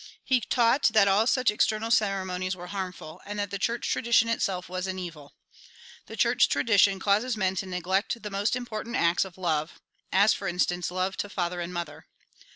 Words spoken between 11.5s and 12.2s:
and mother.